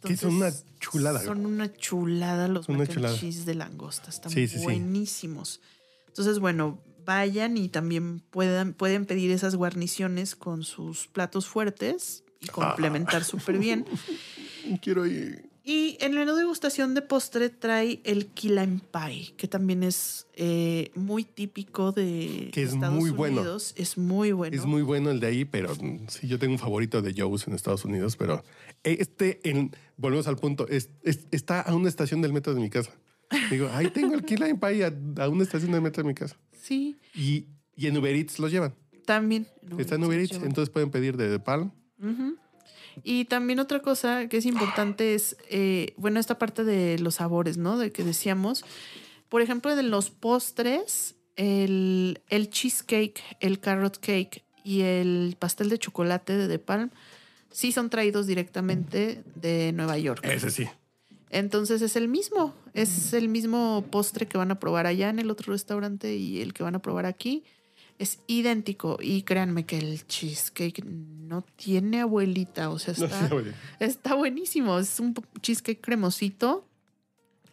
Que 0.04 0.18
son 0.18 0.34
una 0.38 0.48
Entonces, 0.48 0.66
chulada. 0.80 1.22
Son 1.22 1.46
una 1.46 1.72
chulada 1.72 2.48
los 2.48 2.68
una 2.68 2.80
mac 2.80 2.98
and 2.98 3.20
cheese 3.20 3.46
de 3.46 3.54
langosta. 3.54 4.10
Están 4.10 4.32
Sí, 4.32 4.48
sí, 4.48 4.58
sí. 4.58 4.64
buenísimos. 4.64 5.62
Entonces, 6.08 6.40
bueno, 6.40 6.82
vayan 7.06 7.58
y 7.58 7.70
también 7.70 8.22
puedan, 8.32 8.74
pueden 8.74 9.06
pedir 9.06 9.30
esas 9.30 9.56
guarniciones 9.56 10.36
con 10.36 10.64
sus 10.64 11.06
platos 11.08 11.46
fuertes 11.48 12.24
y 12.40 12.48
Ah. 12.50 12.52
complementar 12.52 13.24
súper 13.24 13.60
bien. 13.60 13.86
Quiero 14.82 15.06
ir. 15.06 15.48
Y 15.64 15.98
en 16.02 16.16
de 16.16 16.42
degustación 16.42 16.96
de 16.96 17.04
postre 17.04 17.50
trae 17.50 18.02
el 18.04 18.28
key 18.28 18.50
lime 18.50 18.80
pie, 18.92 19.34
que 19.38 19.48
también 19.48 19.84
es 19.84 20.26
eh, 20.34 20.90
muy 20.96 21.24
típico 21.24 21.92
de 21.92 22.50
Que 22.52 22.64
es 22.64 22.74
Estados 22.74 22.96
muy 23.00 23.12
bueno. 23.12 23.42
Unidos. 23.42 23.74
Es 23.78 23.96
muy 23.98 24.32
bueno. 24.32 24.56
Es 24.58 24.66
muy 24.66 24.82
bueno 24.82 25.12
el 25.12 25.20
de 25.20 25.28
ahí, 25.28 25.46
pero 25.46 25.76
mm, 25.76 26.08
sí, 26.08 26.28
yo 26.28 26.40
tengo 26.40 26.54
un 26.54 26.60
favorito 26.60 27.04
de 27.04 27.14
Joe's 27.16 27.48
en 27.48 27.54
Estados 27.54 27.86
Unidos, 27.86 28.18
pero 28.18 28.44
este, 28.84 29.40
en, 29.48 29.72
volvemos 29.98 30.26
al 30.28 30.38
punto, 30.38 30.68
es- 30.68 30.90
es- 31.04 31.28
está 31.30 31.62
a 31.62 31.76
una 31.76 31.90
estación 31.90 32.22
del 32.24 32.34
metro 32.34 32.56
de 32.56 32.60
mi 32.62 32.70
casa. 32.72 32.92
Digo, 33.52 33.70
ahí 33.74 33.88
tengo 33.92 34.16
el 34.16 34.24
Key 34.26 34.38
Lime 34.38 34.56
Pie 34.56 34.84
a, 34.86 35.24
a 35.24 35.30
una 35.30 35.44
estación 35.44 35.72
del 35.72 35.82
metro 35.84 36.02
de 36.04 36.08
mi 36.10 36.16
casa. 36.16 36.38
Sí, 36.60 36.98
Y, 37.14 37.46
y 37.76 37.86
en 37.88 37.96
Uber 37.98 38.16
Eats 38.16 38.40
los 38.40 38.52
llevan. 38.52 38.74
también. 39.06 39.48
Está 39.78 39.96
en 39.96 40.04
Uber 40.04 40.20
Eats, 40.20 40.34
entonces 40.44 40.70
pueden 40.72 40.90
pedir 40.90 41.18
de, 41.18 41.30
de 41.30 41.40
Palm. 41.40 41.72
Ujú. 42.02 42.36
Y 43.04 43.26
también 43.26 43.60
otra 43.60 43.82
cosa 43.82 44.28
que 44.28 44.38
es 44.38 44.46
importante 44.46 45.16
es, 45.16 45.38
eh, 45.50 45.94
bueno, 45.98 46.20
esta 46.20 46.38
parte 46.38 46.64
de 46.64 47.00
los 47.00 47.16
sabores, 47.16 47.58
¿no? 47.58 47.78
De 47.78 47.92
que 47.92 48.04
decíamos, 48.04 48.64
por 49.30 49.42
ejemplo, 49.42 49.76
de 49.76 49.84
los 49.84 50.10
postres, 50.10 51.16
el, 51.36 52.22
el 52.30 52.50
cheesecake, 52.50 53.22
el 53.40 53.60
carrot 53.60 54.00
cake 54.00 54.44
y 54.64 54.82
el 54.82 55.36
pastel 55.40 55.70
de 55.70 55.80
chocolate 55.80 56.38
de 56.38 56.48
The 56.48 56.60
Palm, 56.60 56.92
sí 57.52 57.72
son 57.72 57.90
traídos 57.90 58.28
directamente 58.28 59.24
de 59.36 59.72
Nueva 59.74 59.98
York. 59.98 60.24
Ese 60.26 60.52
sí. 60.52 60.68
Entonces 61.30 61.82
es 61.82 61.96
el 61.96 62.10
mismo, 62.10 62.54
es 62.74 63.14
el 63.14 63.30
mismo 63.30 63.86
postre 63.90 64.28
que 64.28 64.38
van 64.38 64.52
a 64.52 64.60
probar 64.60 64.86
allá 64.86 65.10
en 65.10 65.18
el 65.18 65.32
otro 65.32 65.54
restaurante 65.54 66.16
y 66.16 66.42
el 66.42 66.54
que 66.54 66.64
van 66.64 66.76
a 66.76 66.80
probar 66.80 67.06
aquí. 67.06 67.46
Es 68.02 68.20
idéntico 68.26 68.98
y 69.00 69.22
créanme 69.22 69.66
que 69.66 69.78
el 69.78 70.08
cheesecake 70.08 70.84
no 70.84 71.44
tiene 71.56 72.02
abuelita, 72.02 72.72
o 72.72 72.80
sea, 72.80 72.94
está, 72.94 73.30
está 73.80 74.16
buenísimo. 74.16 74.80
Es 74.80 75.00
un 75.00 75.14
cheesecake 75.42 75.82
cremosito 75.82 76.66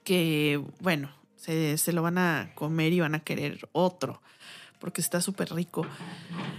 que, 0.04 0.64
bueno, 0.80 1.10
se, 1.36 1.76
se 1.76 1.92
lo 1.92 2.02
van 2.02 2.16
a 2.16 2.52
comer 2.54 2.94
y 2.94 3.00
van 3.00 3.14
a 3.14 3.20
querer 3.20 3.68
otro 3.72 4.22
porque 4.78 5.00
está 5.00 5.20
súper 5.20 5.52
rico. 5.52 5.86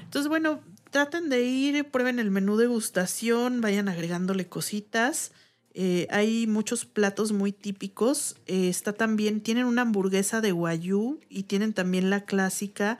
Entonces, 0.03 0.29
bueno, 0.29 0.59
traten 0.91 1.29
de 1.29 1.43
ir, 1.43 1.85
prueben 1.89 2.19
el 2.19 2.31
menú 2.31 2.57
degustación, 2.57 3.61
vayan 3.61 3.89
agregándole 3.89 4.47
cositas. 4.47 5.31
Eh, 5.73 6.07
hay 6.09 6.47
muchos 6.47 6.85
platos 6.85 7.31
muy 7.31 7.51
típicos. 7.51 8.35
Eh, 8.45 8.69
está 8.69 8.93
también, 8.93 9.41
tienen 9.41 9.65
una 9.65 9.83
hamburguesa 9.83 10.41
de 10.41 10.51
guayú 10.51 11.19
y 11.29 11.43
tienen 11.43 11.73
también 11.73 12.09
la 12.09 12.25
clásica 12.25 12.97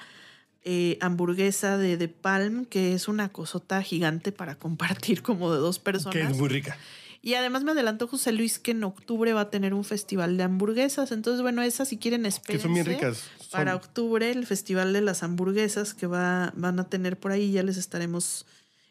eh, 0.64 0.98
hamburguesa 1.02 1.78
de, 1.78 1.98
de 1.98 2.08
Palm, 2.10 2.66
que 2.66 2.94
es 2.94 3.08
una 3.08 3.30
cosota 3.30 3.82
gigante 3.82 4.32
para 4.32 4.56
compartir 4.56 5.22
como 5.24 5.52
de 5.54 5.60
dos 5.60 5.78
que 5.80 5.84
personas. 5.84 6.32
es 6.32 6.38
muy 6.38 6.50
rica. 6.50 6.78
Y 7.22 7.34
además 7.34 7.66
me 7.66 7.72
adelantó 7.72 8.08
José 8.08 8.32
Luis 8.32 8.60
que 8.60 8.72
en 8.72 8.82
octubre 8.86 9.34
va 9.34 9.42
a 9.42 9.50
tener 9.50 9.74
un 9.74 9.84
festival 9.84 10.38
de 10.38 10.44
hamburguesas. 10.44 11.12
Entonces, 11.12 11.42
bueno, 11.42 11.62
esas 11.62 11.90
si 11.90 11.98
quieren 11.98 12.22
Que 12.24 12.30
espérense. 12.30 12.64
son 12.64 12.74
bien 12.74 12.86
ricas. 12.86 13.26
Son- 13.40 13.50
Para 13.52 13.76
octubre, 13.76 14.32
el 14.32 14.46
festival 14.46 14.94
de 14.94 15.02
las 15.02 15.22
hamburguesas 15.22 15.94
que 15.94 16.08
va, 16.08 16.54
van 16.56 16.80
a 16.80 16.88
tener 16.90 17.20
por 17.20 17.34
ahí, 17.34 17.52
ya 17.52 17.62
les 17.64 17.76
estaremos 17.76 18.46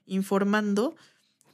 informando. 0.04 0.94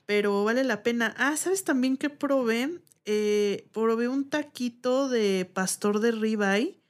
Pero 0.06 0.44
vale 0.44 0.64
la 0.64 0.82
pena. 0.82 1.14
Ah, 1.16 1.36
¿sabes 1.36 1.64
también 1.64 1.96
que 1.96 2.10
probé? 2.10 2.70
Eh, 3.06 3.66
probé 3.72 4.08
un 4.08 4.28
taquito 4.28 5.08
de 5.08 5.48
pastor 5.52 6.00
de 6.00 6.10
ribeye 6.12 6.80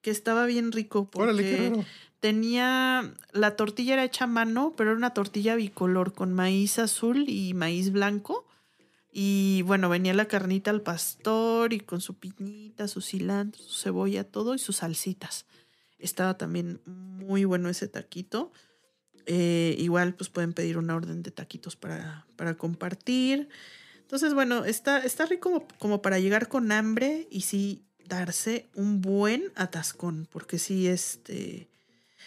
que 0.00 0.10
estaba 0.10 0.46
bien 0.46 0.72
rico. 0.72 1.10
Porque 1.10 1.22
Órale, 1.32 1.42
qué 1.42 1.68
raro. 1.70 1.84
Tenía. 2.24 3.12
La 3.32 3.54
tortilla 3.54 3.92
era 3.92 4.04
hecha 4.04 4.24
a 4.24 4.26
mano, 4.26 4.72
pero 4.78 4.92
era 4.92 4.96
una 4.96 5.12
tortilla 5.12 5.56
bicolor 5.56 6.14
con 6.14 6.32
maíz 6.32 6.78
azul 6.78 7.28
y 7.28 7.52
maíz 7.52 7.92
blanco. 7.92 8.46
Y 9.12 9.60
bueno, 9.66 9.90
venía 9.90 10.14
la 10.14 10.24
carnita 10.24 10.70
al 10.70 10.80
pastor 10.80 11.74
y 11.74 11.80
con 11.80 12.00
su 12.00 12.14
piñita, 12.14 12.88
su 12.88 13.02
cilantro, 13.02 13.62
su 13.62 13.78
cebolla, 13.78 14.24
todo 14.24 14.54
y 14.54 14.58
sus 14.58 14.76
salsitas. 14.76 15.44
Estaba 15.98 16.38
también 16.38 16.80
muy 16.86 17.44
bueno 17.44 17.68
ese 17.68 17.88
taquito. 17.88 18.52
Eh, 19.26 19.76
igual, 19.78 20.14
pues 20.14 20.30
pueden 20.30 20.54
pedir 20.54 20.78
una 20.78 20.96
orden 20.96 21.22
de 21.22 21.30
taquitos 21.30 21.76
para, 21.76 22.26
para 22.36 22.54
compartir. 22.54 23.50
Entonces, 24.00 24.32
bueno, 24.32 24.64
está, 24.64 25.00
está 25.00 25.26
rico 25.26 25.50
como, 25.50 25.68
como 25.78 26.00
para 26.00 26.18
llegar 26.20 26.48
con 26.48 26.72
hambre 26.72 27.28
y 27.30 27.42
sí 27.42 27.84
darse 28.08 28.70
un 28.74 29.02
buen 29.02 29.52
atascón, 29.56 30.26
porque 30.32 30.58
sí, 30.58 30.86
este, 30.86 31.68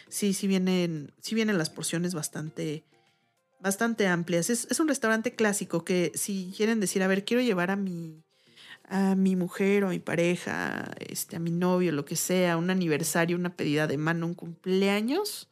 sí, 0.09 0.33
sí 0.33 0.47
vienen, 0.47 1.11
sí 1.21 1.35
vienen 1.35 1.57
las 1.57 1.69
porciones 1.69 2.13
bastante, 2.13 2.83
bastante 3.59 4.07
amplias. 4.07 4.49
Es, 4.49 4.67
es 4.69 4.79
un 4.79 4.87
restaurante 4.87 5.35
clásico 5.35 5.83
que 5.83 6.11
si 6.15 6.53
quieren 6.55 6.79
decir, 6.79 7.03
a 7.03 7.07
ver, 7.07 7.25
quiero 7.25 7.43
llevar 7.43 7.71
a 7.71 7.75
mi, 7.75 8.23
a 8.89 9.15
mi 9.15 9.35
mujer 9.35 9.83
o 9.83 9.87
a 9.87 9.91
mi 9.91 9.99
pareja, 9.99 10.91
este, 10.99 11.35
a 11.35 11.39
mi 11.39 11.51
novio, 11.51 11.91
lo 11.91 12.05
que 12.05 12.15
sea, 12.15 12.57
un 12.57 12.69
aniversario, 12.69 13.37
una 13.37 13.55
pedida 13.55 13.87
de 13.87 13.97
mano, 13.97 14.25
un 14.25 14.33
cumpleaños, 14.33 15.46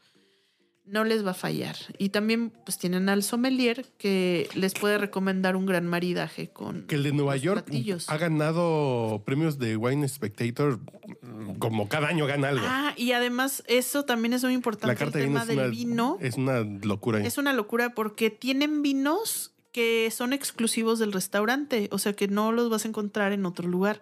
no 0.85 1.03
les 1.03 1.25
va 1.25 1.31
a 1.31 1.35
fallar. 1.35 1.75
Y 1.97 2.09
también 2.09 2.51
pues 2.63 2.77
tienen 2.77 3.09
al 3.09 3.23
sommelier 3.23 3.85
que 3.97 4.47
les 4.53 4.73
puede 4.73 4.97
recomendar 4.97 5.55
un 5.55 5.65
gran 5.65 5.87
maridaje 5.87 6.49
con 6.49 6.83
Que 6.87 6.95
el 6.95 7.03
de 7.03 7.11
Nueva 7.11 7.35
York 7.37 7.65
platillos. 7.65 8.09
ha 8.09 8.17
ganado 8.17 9.23
premios 9.25 9.57
de 9.57 9.77
Wine 9.77 10.07
Spectator 10.07 10.79
mm, 11.21 11.55
como 11.57 11.89
cada 11.89 12.07
año 12.07 12.27
gana 12.27 12.49
algo. 12.49 12.65
Ah, 12.67 12.93
y 12.97 13.13
además 13.13 13.63
eso 13.67 14.05
también 14.05 14.33
es 14.33 14.43
muy 14.43 14.53
importante 14.53 14.87
La 14.87 14.93
el 14.93 14.99
carta 14.99 15.19
tema 15.19 15.45
del 15.45 15.57
una, 15.59 15.67
vino. 15.67 16.17
es 16.21 16.35
una 16.35 16.59
locura. 16.61 17.19
Es 17.25 17.37
una 17.37 17.53
locura 17.53 17.93
porque 17.95 18.29
tienen 18.29 18.81
vinos 18.81 19.51
que 19.71 20.09
son 20.11 20.31
exclusivos 20.33 20.99
del 20.99 21.11
restaurante, 21.11 21.89
o 21.91 21.97
sea 21.97 22.13
que 22.13 22.27
no 22.27 22.51
los 22.51 22.69
vas 22.69 22.85
a 22.85 22.87
encontrar 22.87 23.33
en 23.33 23.45
otro 23.45 23.67
lugar. 23.67 24.01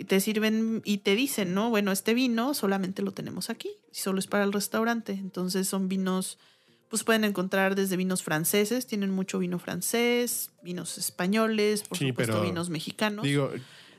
Y 0.00 0.04
te 0.04 0.20
sirven 0.20 0.80
y 0.84 0.98
te 0.98 1.16
dicen, 1.16 1.54
¿no? 1.54 1.70
Bueno, 1.70 1.90
este 1.90 2.14
vino 2.14 2.54
solamente 2.54 3.02
lo 3.02 3.10
tenemos 3.10 3.50
aquí, 3.50 3.68
y 3.92 3.96
solo 3.96 4.20
es 4.20 4.28
para 4.28 4.44
el 4.44 4.52
restaurante. 4.52 5.12
Entonces 5.12 5.66
son 5.66 5.88
vinos, 5.88 6.38
pues 6.88 7.02
pueden 7.02 7.24
encontrar 7.24 7.74
desde 7.74 7.96
vinos 7.96 8.22
franceses, 8.22 8.86
tienen 8.86 9.10
mucho 9.10 9.40
vino 9.40 9.58
francés, 9.58 10.52
vinos 10.62 10.98
españoles, 10.98 11.82
por 11.82 11.98
Sí, 11.98 12.10
supuesto 12.10 12.34
pero 12.34 12.44
vinos 12.44 12.70
mexicanos, 12.70 13.24
Digo, 13.24 13.50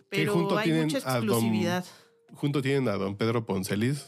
pero 0.07 0.33
junto 0.33 0.57
hay 0.57 0.63
tienen 0.67 0.83
mucha 0.85 0.99
a 0.99 1.01
don- 1.19 1.27
exclusividad. 1.27 1.85
junto 2.33 2.61
tienen 2.61 2.87
a 2.87 2.93
don 2.93 3.17
Pedro 3.17 3.45
Poncelis, 3.45 4.05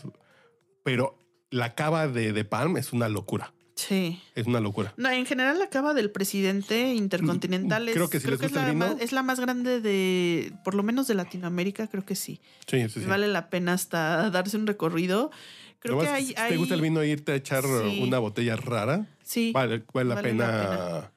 pero 0.83 1.19
la 1.49 1.75
cava 1.75 2.07
de, 2.07 2.31
de 2.31 2.45
Palm 2.45 2.77
es 2.77 2.93
una 2.93 3.09
locura. 3.09 3.53
Sí. 3.75 4.21
Es 4.35 4.45
una 4.47 4.59
locura. 4.59 4.93
No, 4.97 5.09
en 5.09 5.25
general 5.25 5.57
la 5.57 5.69
cava 5.69 5.93
del 5.93 6.11
presidente 6.11 6.93
intercontinental 6.93 7.87
es, 7.87 7.95
Creo 7.95 8.09
que 8.09 8.19
si 8.19 8.27
les 8.27 8.35
es, 8.35 8.41
gusta 8.41 8.61
la 8.63 8.69
vino- 8.73 8.87
más, 8.93 9.01
es 9.01 9.11
la 9.11 9.23
más 9.23 9.39
grande 9.39 9.79
de, 9.81 10.53
por 10.63 10.75
lo 10.75 10.83
menos 10.83 11.07
de 11.07 11.15
Latinoamérica, 11.15 11.87
creo 11.87 12.05
que 12.05 12.15
sí. 12.15 12.41
Sí, 12.67 12.87
sí, 12.89 12.99
sí. 13.01 13.05
Vale 13.05 13.27
la 13.27 13.49
pena 13.49 13.73
hasta 13.73 14.29
darse 14.29 14.57
un 14.57 14.67
recorrido. 14.67 15.31
Creo 15.79 15.99
que 15.99 16.07
hay, 16.07 16.25
si 16.27 16.33
te 16.35 16.57
gusta 16.57 16.75
el 16.75 16.81
vino, 16.81 17.03
irte 17.03 17.31
a 17.31 17.35
echar 17.35 17.63
Sí. 17.63 18.01
una 18.03 18.19
botella 18.19 18.55
rara, 18.55 19.07
Sí, 19.23 19.51
vale, 19.53 19.83
vale 19.93 20.09
la 20.09 20.15
Vale 20.15 20.29
pena. 20.29 20.47
la 20.47 21.11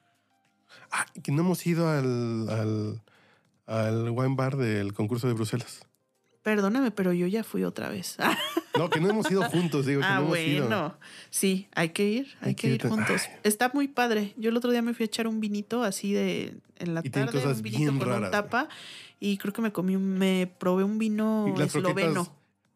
Ah, 0.91 1.05
que 1.21 1.31
no 1.31 1.41
hemos 1.41 1.65
ido 1.67 1.89
al, 1.89 2.47
al, 2.49 3.01
al 3.67 4.09
wine 4.11 4.35
bar 4.35 4.55
del 4.55 4.93
concurso 4.93 5.27
de 5.27 5.33
Bruselas. 5.33 5.84
Perdóname, 6.45 6.91
pero 6.91 7.11
yo 7.11 7.25
ya 7.25 7.43
fui 7.43 7.63
otra 7.63 7.89
vez. 7.89 8.17
No, 8.77 8.89
que 8.89 8.99
no 9.01 9.09
hemos 9.09 9.29
ido 9.31 9.43
juntos, 9.49 9.85
digo, 9.87 10.01
que 10.01 10.05
ah, 10.07 10.19
no 10.19 10.25
hemos 10.27 10.37
ido. 10.39 10.67
bueno. 10.67 10.95
Sí, 11.31 11.67
hay 11.73 11.89
que 11.89 12.07
ir, 12.07 12.27
hay, 12.39 12.49
Hay 12.49 12.55
que, 12.55 12.67
que 12.67 12.73
ir 12.75 12.85
ir. 12.85 12.87
juntos. 12.87 13.21
Ay. 13.27 13.35
Está 13.43 13.71
muy 13.73 13.87
padre. 13.87 14.33
Yo 14.37 14.51
el 14.51 14.57
otro 14.57 14.69
día 14.71 14.81
me 14.83 14.93
fui 14.93 15.03
a 15.03 15.07
echar 15.07 15.27
un 15.27 15.39
vinito 15.39 15.83
así 15.83 16.13
de 16.13 16.55
en 16.77 16.93
la 16.93 17.01
Y 17.03 17.09
tarde, 17.09 17.31
cosas 17.31 17.57
un 17.57 17.63
vinito 17.63 17.79
bien 17.91 17.97
con 17.99 18.07
raras, 18.07 18.29
tapa. 18.31 18.69
Y 19.19 19.37
creo 19.39 19.53
que 19.53 19.61
me 19.63 19.71
comí, 19.71 19.95
un- 19.95 20.17
me 20.19 20.45
probé 20.59 20.83
un 20.83 20.99
vino 20.99 21.45
Y 21.47 21.57
las 21.57 21.71
croquetas, 21.71 21.97
esloveno. 22.03 22.35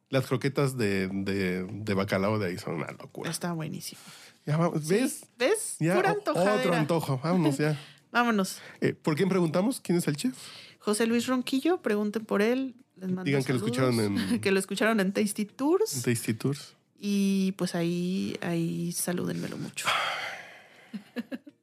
las 0.09 0.25
croquetas 0.25 0.75
de, 0.77 1.07
de, 1.09 1.63
de 1.65 1.93
bacalao 1.93 2.39
de 2.39 2.47
ahí 2.47 2.57
son 2.57 2.75
una 2.75 2.91
locura. 2.93 3.29
Está 3.29 3.53
buenísimo. 3.53 4.01
Ya 4.47 4.57
vamos, 4.57 4.87
¿Ves? 4.87 5.25
¿Ves? 5.37 5.75
Ya, 5.79 5.93
Pura 5.95 6.09
antojadera. 6.11 6.55
otro 6.55 6.73
antojo. 6.73 7.19
Vámonos 7.23 7.57
ya. 7.59 7.77
Vámonos. 8.11 8.61
Eh, 8.81 8.93
¿Por 8.93 9.15
quién 9.15 9.29
preguntamos? 9.29 9.79
¿Quién 9.79 9.99
es 9.99 10.07
el 10.07 10.15
chef? 10.15 10.33
José 10.79 11.05
Luis 11.05 11.27
Ronquillo, 11.27 11.81
pregunten 11.83 12.25
por 12.25 12.41
él. 12.41 12.73
Les 12.99 13.07
mando 13.09 13.23
Digan 13.23 13.43
que 13.43 13.53
lo 13.53 13.57
escucharon 13.59 13.99
en- 13.99 14.39
que 14.41 14.51
lo 14.51 14.59
escucharon 14.59 14.99
en 14.99 15.11
Tasty 15.13 15.45
Tours. 15.45 16.01
Tasty 16.03 16.33
Tours. 16.33 16.75
Y 16.99 17.53
pues 17.53 17.75
ahí, 17.75 18.37
ahí 18.41 18.91
salúdenmelo 18.91 19.57
mucho. 19.57 19.87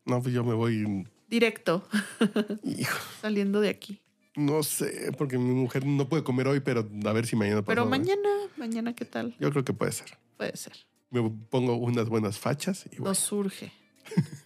No, 0.05 0.23
pues 0.23 0.33
yo 0.35 0.45
me 0.45 0.55
voy. 0.55 1.05
Directo, 1.29 1.85
Hijo, 2.63 2.97
saliendo 3.21 3.61
de 3.61 3.71
aquí. 3.71 4.01
no 4.37 4.63
sé, 4.63 5.11
porque 5.19 5.37
mi 5.37 5.53
mujer 5.53 5.85
no 5.85 6.09
puede 6.09 6.23
comer 6.23 6.47
hoy, 6.47 6.61
pero 6.61 6.89
a 7.05 7.13
ver 7.13 7.27
si 7.27 7.35
mañana 7.35 7.63
Pero 7.65 7.83
pasado. 7.85 7.91
mañana, 7.91 8.29
mañana, 8.57 8.95
¿qué 8.95 9.05
tal? 9.05 9.35
Yo 9.41 9.51
creo 9.51 9.65
que 9.65 9.73
puede 9.73 9.91
ser. 9.91 10.17
Puede 10.37 10.57
ser. 10.57 10.75
Me 11.11 11.29
pongo 11.51 11.75
unas 11.75 12.09
buenas 12.09 12.39
fachas 12.39 12.87
y 12.87 12.91
bueno. 12.91 13.07
Nos 13.07 13.19
surge. 13.19 13.73